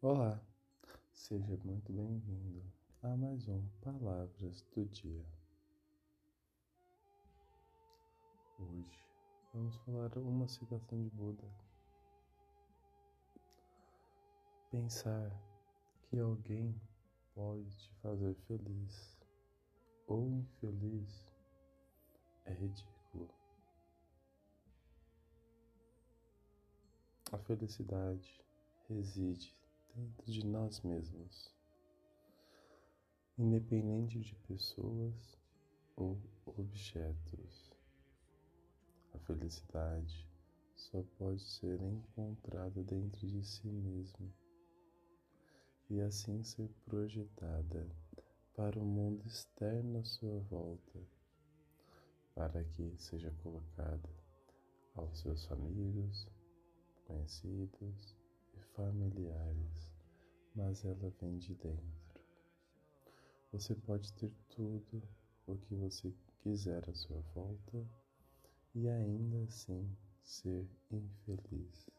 [0.00, 0.40] Olá,
[1.12, 2.62] seja muito bem-vindo
[3.02, 5.26] a mais um Palavras do Dia.
[8.60, 9.10] Hoje
[9.52, 11.42] vamos falar uma citação de Buda.
[14.70, 15.32] Pensar
[16.04, 16.80] que alguém
[17.34, 19.18] pode te fazer feliz
[20.06, 21.26] ou infeliz
[22.44, 23.28] é ridículo.
[27.32, 28.40] A felicidade
[28.88, 29.58] reside
[29.98, 31.52] dentro de nós mesmos,
[33.36, 35.36] independente de pessoas
[35.96, 36.16] ou
[36.46, 37.72] objetos.
[39.12, 40.30] A felicidade
[40.76, 44.32] só pode ser encontrada dentro de si mesmo
[45.90, 47.90] e assim ser projetada
[48.54, 51.00] para o mundo externo à sua volta,
[52.36, 54.08] para que seja colocada
[54.94, 56.28] aos seus amigos,
[57.04, 58.16] conhecidos
[58.54, 59.87] e familiares,
[60.54, 62.22] mas ela vem de dentro.
[63.52, 65.02] Você pode ter tudo
[65.46, 67.86] o que você quiser à sua volta
[68.74, 71.97] e ainda assim ser infeliz.